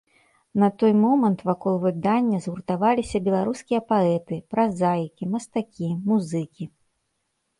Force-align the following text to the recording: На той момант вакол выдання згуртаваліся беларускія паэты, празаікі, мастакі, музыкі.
На 0.61 0.67
той 0.83 0.93
момант 1.01 1.41
вакол 1.49 1.75
выдання 1.83 2.37
згуртаваліся 2.45 3.21
беларускія 3.27 3.81
паэты, 3.91 4.35
празаікі, 4.55 5.23
мастакі, 5.35 5.89
музыкі. 6.09 6.65